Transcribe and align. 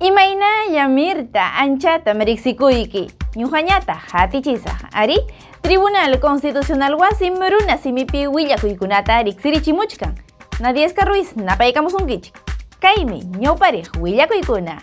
Imayna 0.00 0.64
yamirta 0.70 1.52
anchata 1.56 2.14
mariksikuiki. 2.14 3.10
Ñuqañata 3.36 3.94
hatichisaq 4.12 4.92
ari 4.92 5.16
Tribunal 5.62 6.20
Constitucional 6.20 6.94
Wasi 6.94 7.30
Muruna 7.30 7.78
simipi 7.78 8.26
willakuykunata 8.26 9.22
riksirichimuchkan. 9.22 10.14
Nadiesca 10.60 11.04
Ruiz 11.04 11.36
napaykamusunkichik. 11.36 12.34
Kaymi 12.80 13.24
ñawpariq 13.40 13.96
willakuykuna. 14.00 14.82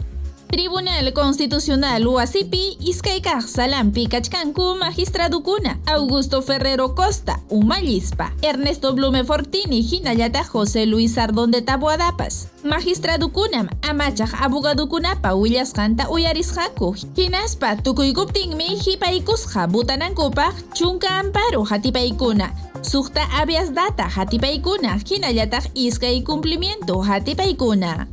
Tribunal 0.54 1.12
Constitucional 1.12 2.04
Huasipi, 2.06 2.76
Iskaykaq 2.78 3.42
Salampi 3.42 4.06
Kachkanku 4.06 4.76
Magistradukuna, 4.78 5.80
Augusto 5.84 6.42
Ferrero 6.42 6.94
Costa, 6.94 7.40
Umallispa, 7.48 8.30
Ernesto 8.40 8.94
Blume 8.94 9.24
Fortini, 9.24 9.82
Hinayata 9.82 10.44
José 10.44 10.86
Luis 10.86 11.14
Sardón 11.14 11.50
de 11.50 11.60
Taboadapas, 11.60 12.46
Magistradukunam, 12.62 13.68
Amachaj 13.82 14.30
Abogadukunapa, 14.40 15.34
Willas 15.34 15.72
Kanta 15.72 16.08
Uyarishaku, 16.08 16.94
Hinaspa, 17.16 17.74
Tukuykuptingmi, 17.82 18.78
Hipaikusja, 18.78 19.66
Butanankupaj, 19.66 20.54
Chunka 20.72 21.18
Amparo, 21.18 21.64
Hatipaikuna, 21.64 22.54
Sukta 22.82 23.26
Avias 23.42 23.74
Data, 23.74 24.04
Hatipaikuna, 24.04 25.00
Hinayataj 25.04 25.64
Iskay 25.74 26.22
Cumplimiento, 26.22 27.02
Hatipaikuna. 27.02 28.06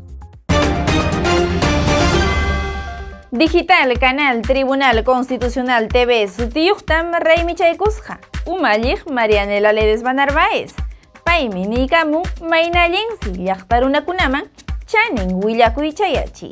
Digital 3.31 3.97
Canal 3.97 4.41
Tribunal 4.41 5.05
Constitucional 5.05 5.87
TV 5.87 6.27
sutiyuqtam 6.27 7.13
Raymichaykusqa 7.13 8.19
umalliq 8.45 9.07
Marianela 9.07 9.71
Ledesma 9.71 10.11
Narváez 10.13 10.75
paymi 11.23 11.63
niykamun 11.63 12.27
maynallinsi 12.49 13.31
llaqtarunakunaman 13.45 14.45
chanin 14.85 15.39
willakuychayachi. 15.43 16.51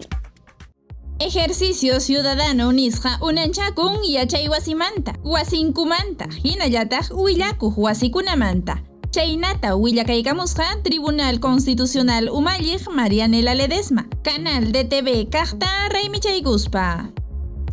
Ejercicio 1.20 2.00
ciudadano 2.00 2.72
nisqa 2.72 3.20
unanchakun 3.22 4.00
yachay 4.08 4.48
wasimanta, 4.48 5.12
wasinkumanta, 5.24 6.32
hinallataq 6.44 7.12
willakuq 7.12 7.76
wasikunamanta. 7.78 8.89
Chaynata 9.12 9.76
willakaykamusqa 9.76 10.84
Tribunal 10.84 11.40
Constitucional 11.40 12.30
Umalliq 12.30 12.88
Marianela 12.94 13.56
Ledesma, 13.56 14.08
Canal 14.22 14.72
de 14.72 14.84
TV 14.84 15.28
Kaqta 15.28 15.90
Raymichayguspa. 15.90 17.10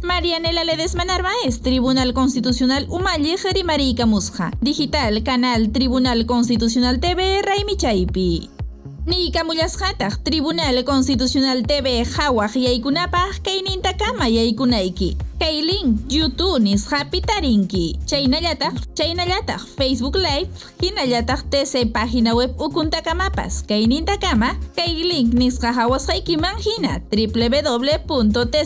Marianela 0.02 0.64
Ledesma 0.64 1.04
Narváez, 1.04 1.60
Tribunal 1.60 2.14
Constitucional 2.14 2.86
Umalliq 2.88 3.44
Rimariykamusqa, 3.52 4.50
Digital 4.62 5.22
Canal 5.24 5.72
Tribunal 5.72 6.24
Constitucional 6.24 7.00
TV 7.00 7.42
Raymichaypi. 7.42 8.55
Niykamullasqataq 9.06 10.26
Tribunal 10.26 10.82
Constitucional 10.82 11.62
TV 11.62 12.02
hawaq 12.02 12.58
yaykunapaq 12.58 13.38
kaynintakama 13.46 14.26
yaykunayki. 14.26 15.14
Kay 15.38 15.62
link 15.62 16.10
YouTube 16.10 16.58
nisqa 16.58 17.06
pitarinki. 17.06 18.02
Chaynallataq, 18.02 18.74
chaynallataq 18.98 19.62
Facebook 19.78 20.18
Live, 20.18 20.50
hinallataq 20.82 21.46
TC 21.46 21.86
página 21.94 22.34
web 22.34 22.58
ukuntakamapas. 22.58 23.62
Link 23.70 25.38
nisqa 25.38 25.70
hawasqaykiman 25.70 26.58
hina 26.58 26.98
www.tc.go.p. 27.06 28.58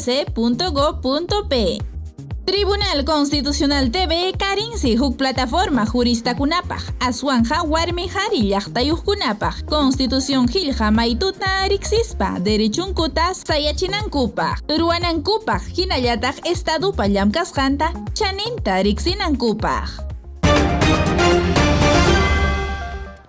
Tribunal 2.44 3.04
Constitucional 3.04 3.90
TV 3.90 4.32
karinsi 4.38 4.96
huk 4.96 5.16
plataforma 5.16 5.84
jurista 5.86 6.34
kunapaj, 6.34 6.82
aswanja 7.00 7.62
warmi 7.62 8.08
hari 8.08 8.50
llaqtayuqkunapaj, 8.50 9.64
Constitución 9.68 10.46
Gilja 10.48 10.90
maituta 10.90 11.68
riksispa, 11.68 12.40
derechunkuta 12.44 13.34
sayachinankupaj, 13.34 14.64
ruanankupaj, 14.78 15.62
hinallataj 15.76 16.40
estadupa 16.44 17.06
llamkasqanta, 17.08 17.92
chaninta 18.14 18.82
riksinankupaj. 18.82 20.10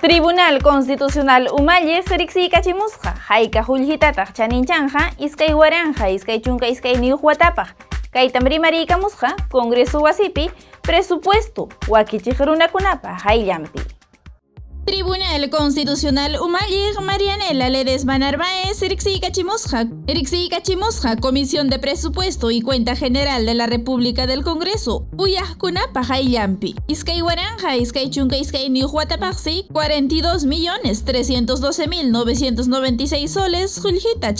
Tribunal 0.02 0.62
Constitucional 0.64 1.48
Umallis 1.54 2.08
riksiykachimusqa 2.10 3.14
hayka 3.28 3.62
hullhitataq 3.68 4.34
chaninchanja 4.34 5.12
iskay 5.20 5.54
waranja 5.54 6.08
iskay 6.10 6.40
chunka 6.42 6.66
iskay 6.66 6.98
niyuq 6.98 7.22
watapaq 8.12 8.14
kaytam 8.14 8.48
rimariykamusqa 8.48 9.36
Congreso 9.52 10.00
wasipi 10.02 10.50
presupuesto 10.82 11.70
wakichiq 11.88 12.40
runakunapa 12.40 13.14
hayllampi. 13.14 13.80
Tribunal 14.86 15.50
Constitucional 15.50 16.38
Umalliq 16.42 17.00
Marianela 17.02 17.70
Ledesma 17.70 18.18
Narváez 18.18 18.82
riksiykachimusqa 18.82 19.86
riksiykachimusqa 20.08 21.18
Comisión 21.22 21.70
de 21.70 21.78
Presupuesto 21.78 22.50
y 22.50 22.62
Cuenta 22.62 22.96
General 22.96 23.46
de 23.46 23.54
la 23.54 23.68
República 23.68 24.26
del 24.26 24.44
Congreso 24.44 25.06
uyaqkunapa 25.18 26.02
hayllampi 26.04 26.76
iskay 26.88 27.22
waranja 27.22 27.78
iskay 27.78 28.10
chunka 28.10 28.38
iskay 28.38 28.70
niyuq 28.70 28.94
watapaqsi 28.94 29.68
42 29.72 30.46
millones 30.46 31.06
312 31.06 31.88
mil 31.88 32.12
996 32.12 33.28
soles 33.28 33.80
qullqita 33.80 34.34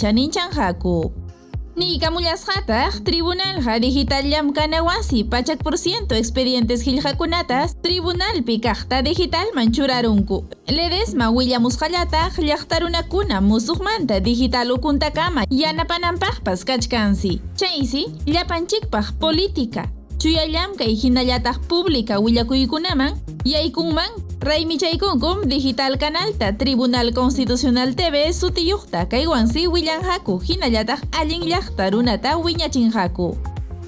chaninchanjaku. 1.72 1.76
Niykamullasqataq 1.76 3.04
Tribunalqa 3.04 3.80
Digital 3.80 4.24
Llamkanawasi 4.24 5.24
pachak 5.24 5.62
por 5.62 5.78
ciento 5.78 6.14
expedientes 6.14 6.84
qillqakunatas 6.84 7.76
Tribunalpi 7.82 8.60
kaqta 8.60 9.02
digitalman 9.02 9.72
churarunku. 9.72 10.44
Ledesma 10.68 11.30
willamusqallataq 11.30 12.38
llaqtarunakuna 12.38 13.40
musuqmanta 13.40 14.20
digital 14.20 14.70
ukuntakama 14.72 15.44
yanapananpaqpas 15.50 16.64
kachkansi. 16.64 17.40
Chaysi 17.56 18.06
llapanchikpaq 18.26 19.18
política 19.18 19.84
chuyallamkay 20.18 20.94
hinallataq 20.94 21.58
pública 21.68 22.20
willakuykunaman 22.20 23.12
yaykunman 23.44 24.10
raymichaykunkum 24.42 25.46
digital 25.46 25.94
canalta 25.98 26.50
Tribunal 26.58 27.14
Constitucional 27.14 27.94
TV 27.94 28.34
sutiyuqta 28.34 29.06
kaywansi 29.06 29.70
willanhaku 29.70 30.42
hinallataq 30.42 30.98
allin 31.14 31.46
llaqta 31.46 31.90
runata 31.94 32.34
wiñachinhaku 32.42 33.38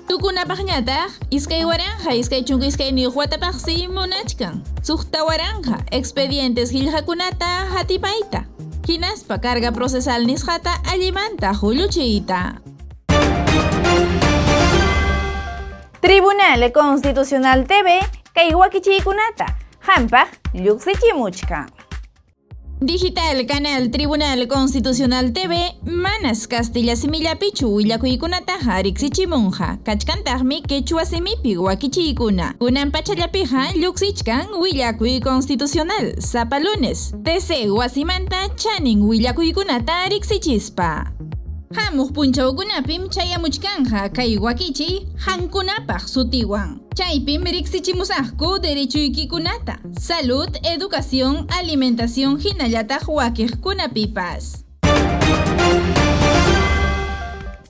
tukunapaqñataq 0.07 1.11
iskay 1.35 1.67
waranja 1.67 2.15
iskay 2.15 2.47
chunka 2.47 2.71
iskay 2.71 2.95
munachkan. 3.91 4.63
Suqta 4.83 5.27
waranja 5.27 5.83
expedientes 5.91 6.71
qillqakunata 6.71 7.75
hatipayta 7.75 8.47
hinaspa 8.87 9.43
carga 9.43 9.75
procesal 9.75 10.23
nisqata 10.23 10.79
allimanta 10.87 11.51
hulluchiyta 11.51 12.63
Tribunal 15.99 16.71
Constitucional 16.71 17.67
TV 17.67 17.99
kay 18.35 18.55
wakichiykunata 18.55 19.64
hampaq 19.87 20.29
lluqsichimuchka. 20.55 21.67
Digital 22.81 23.45
Canal 23.47 23.89
Tribunal 23.89 24.47
Constitucional 24.47 25.31
TV 25.33 25.55
Manas 25.85 26.47
Castilla 26.49 26.97
Simillapichu 26.97 27.75
willakuykunata 27.75 28.53
hariksichimunja 28.53 29.79
kachkantaqmi 29.85 30.63
quechua 30.63 31.07
simipi 31.07 31.57
wakichiykuna 31.57 32.55
kunan 32.59 32.91
pachallapiqa 32.91 33.73
lluqsichkan 33.81 34.47
willakuy 34.61 35.21
constitucional. 35.21 36.21
Sapa 36.21 36.59
lunes. 36.59 37.15
TC 37.25 37.71
wasimanta 37.71 38.49
chanin 38.57 39.03
willakuykunata 39.03 40.09
riksichispa 40.09 41.11
Hamuq 41.75 42.13
punchawkunapim 42.13 43.09
chayamuchkanja 43.09 44.09
kay 44.09 44.39
wakichiy 44.39 45.07
hankunapaq 45.17 46.07
sutiwan. 46.09 46.84
Chaypim 46.95 47.43
riksichimusaqku 47.43 48.59
derechuykikunata. 48.63 49.79
Salud, 49.99 50.49
educación, 50.63 51.47
alimentación 51.59 52.39
hinallataq 52.39 53.09
wakiqkunapipas. 53.09 54.65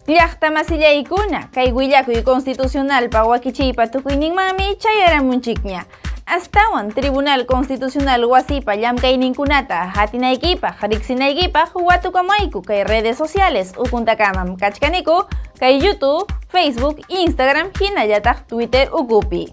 Llaqta 0.06 0.50
masillaykuna 0.50 1.48
kay 1.54 1.72
willakuy 1.72 2.22
constitucionalpa 2.22 3.24
wakichiypa 3.24 3.86
tukuyninmanmi 3.86 4.76
chayaramunchikña. 4.76 5.86
Astawan 6.26 6.92
Tribunal 6.92 7.46
Constitucional 7.46 8.24
wasipa 8.24 8.76
llamkayninkunata 8.76 9.86
hatinaykipaq 9.86 10.82
riqsinaykipaq 10.82 11.74
watukamayku 11.74 12.62
kay 12.62 12.84
redes 12.84 13.18
sociales 13.18 13.72
ukuntakamam 13.78 14.56
kachkaniku 14.56 15.24
kay 15.60 15.78
YouTube, 15.78 16.28
Facebook, 16.54 17.02
Instagram 17.10 17.74
hinallataq 17.74 18.46
Twitter 18.46 18.86
ukupi. 18.94 19.50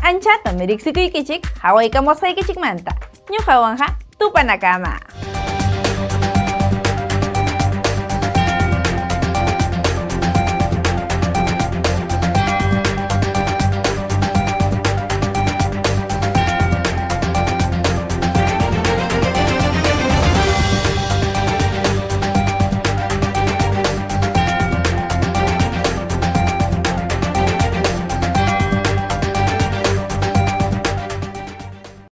Anchatami 0.00 0.64
riqsikuykichik 0.64 1.44
hawaykamusqaykichikmanta. 1.60 2.96
Ñuqawanja 3.28 3.86
tupanakama. 4.18 4.96